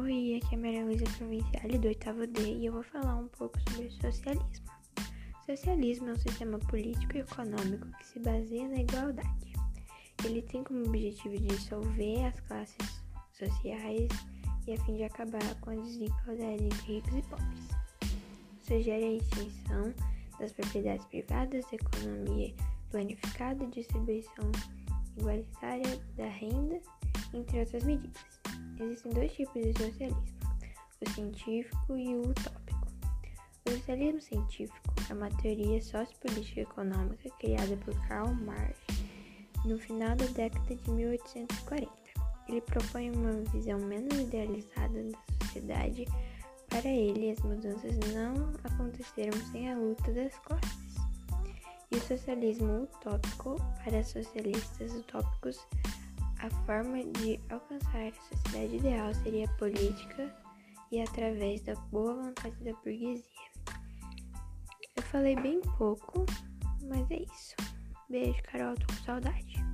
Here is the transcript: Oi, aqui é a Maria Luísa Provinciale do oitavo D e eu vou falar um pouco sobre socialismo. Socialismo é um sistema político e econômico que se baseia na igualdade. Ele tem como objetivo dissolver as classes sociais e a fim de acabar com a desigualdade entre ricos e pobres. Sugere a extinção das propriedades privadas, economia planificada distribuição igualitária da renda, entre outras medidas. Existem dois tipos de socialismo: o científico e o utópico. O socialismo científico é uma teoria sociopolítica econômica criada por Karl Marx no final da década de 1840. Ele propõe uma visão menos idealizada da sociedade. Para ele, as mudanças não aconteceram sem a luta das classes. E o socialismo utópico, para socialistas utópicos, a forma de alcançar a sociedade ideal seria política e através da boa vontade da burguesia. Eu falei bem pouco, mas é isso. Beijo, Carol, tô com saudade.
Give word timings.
Oi, 0.00 0.40
aqui 0.40 0.54
é 0.54 0.58
a 0.58 0.60
Maria 0.60 0.84
Luísa 0.84 1.04
Provinciale 1.16 1.76
do 1.76 1.88
oitavo 1.88 2.24
D 2.28 2.40
e 2.40 2.66
eu 2.66 2.72
vou 2.72 2.84
falar 2.84 3.16
um 3.16 3.26
pouco 3.26 3.58
sobre 3.68 3.90
socialismo. 3.90 4.64
Socialismo 5.44 6.10
é 6.10 6.12
um 6.12 6.18
sistema 6.18 6.56
político 6.56 7.16
e 7.16 7.20
econômico 7.20 7.84
que 7.98 8.06
se 8.06 8.20
baseia 8.20 8.68
na 8.68 8.76
igualdade. 8.76 9.52
Ele 10.24 10.40
tem 10.42 10.62
como 10.62 10.86
objetivo 10.86 11.36
dissolver 11.40 12.26
as 12.26 12.38
classes 12.42 13.02
sociais 13.32 14.08
e 14.68 14.74
a 14.74 14.84
fim 14.84 14.94
de 14.94 15.02
acabar 15.02 15.54
com 15.62 15.70
a 15.70 15.74
desigualdade 15.74 16.64
entre 16.64 16.92
ricos 16.94 17.14
e 17.16 17.22
pobres. 17.22 17.68
Sugere 18.62 19.04
a 19.04 19.12
extinção 19.14 19.92
das 20.38 20.52
propriedades 20.52 21.06
privadas, 21.06 21.72
economia 21.72 22.54
planificada 22.92 23.66
distribuição 23.66 24.52
igualitária 25.16 26.00
da 26.16 26.28
renda, 26.28 26.80
entre 27.34 27.58
outras 27.58 27.82
medidas. 27.82 28.37
Existem 28.80 29.12
dois 29.12 29.32
tipos 29.32 29.62
de 29.62 29.72
socialismo: 29.72 30.24
o 31.04 31.10
científico 31.10 31.96
e 31.96 32.14
o 32.14 32.30
utópico. 32.30 32.88
O 33.66 33.70
socialismo 33.70 34.20
científico 34.20 34.94
é 35.10 35.14
uma 35.14 35.30
teoria 35.42 35.82
sociopolítica 35.82 36.60
econômica 36.60 37.28
criada 37.38 37.76
por 37.78 37.94
Karl 38.06 38.32
Marx 38.34 38.78
no 39.64 39.78
final 39.78 40.14
da 40.16 40.26
década 40.26 40.76
de 40.76 40.90
1840. 40.90 41.90
Ele 42.48 42.60
propõe 42.62 43.10
uma 43.10 43.32
visão 43.50 43.78
menos 43.80 44.16
idealizada 44.16 45.02
da 45.02 45.44
sociedade. 45.44 46.06
Para 46.68 46.88
ele, 46.88 47.32
as 47.32 47.40
mudanças 47.40 47.98
não 48.14 48.52
aconteceram 48.64 49.38
sem 49.50 49.70
a 49.70 49.76
luta 49.76 50.12
das 50.12 50.34
classes. 50.38 50.96
E 51.90 51.96
o 51.96 52.00
socialismo 52.00 52.82
utópico, 52.84 53.56
para 53.82 54.04
socialistas 54.04 54.92
utópicos, 54.94 55.58
a 56.40 56.50
forma 56.64 57.02
de 57.04 57.40
alcançar 57.50 58.08
a 58.08 58.12
sociedade 58.12 58.76
ideal 58.76 59.14
seria 59.22 59.48
política 59.58 60.34
e 60.90 61.00
através 61.00 61.60
da 61.62 61.74
boa 61.90 62.14
vontade 62.14 62.56
da 62.64 62.72
burguesia. 62.74 63.24
Eu 64.96 65.02
falei 65.04 65.36
bem 65.36 65.60
pouco, 65.76 66.24
mas 66.82 67.10
é 67.10 67.22
isso. 67.22 67.54
Beijo, 68.08 68.42
Carol, 68.44 68.74
tô 68.76 68.86
com 68.86 69.04
saudade. 69.04 69.67